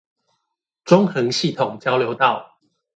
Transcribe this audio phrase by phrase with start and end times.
[0.83, 2.57] 中橫系統交流道